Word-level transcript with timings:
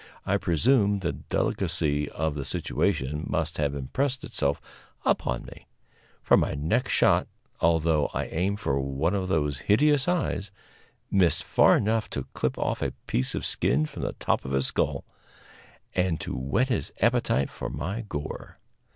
I 0.25 0.37
presume 0.37 0.97
the 1.01 1.11
delicacy 1.13 2.09
of 2.09 2.33
the 2.33 2.43
situation 2.43 3.23
must 3.29 3.59
have 3.59 3.75
impressed 3.75 4.23
itself 4.23 4.59
upon 5.05 5.43
me; 5.45 5.67
for 6.23 6.35
my 6.37 6.55
next 6.55 6.91
shot, 6.91 7.27
although 7.59 8.09
I 8.11 8.25
aimed 8.25 8.59
for 8.59 8.79
one 8.79 9.13
of 9.13 9.27
those 9.27 9.59
hideous 9.69 10.07
eyes, 10.07 10.49
missed 11.11 11.43
far 11.43 11.77
enough 11.77 12.09
to 12.17 12.25
clip 12.33 12.57
off 12.57 12.81
a 12.81 12.93
piece 13.05 13.35
of 13.35 13.45
skin 13.45 13.85
from 13.85 14.01
the 14.01 14.13
top 14.13 14.43
of 14.43 14.53
his 14.53 14.65
skull 14.65 15.03
and 15.93 16.19
to 16.19 16.35
whet 16.35 16.69
his 16.69 16.91
appetite 16.99 17.51
for 17.51 17.69
my 17.69 18.01
gore. 18.09 18.57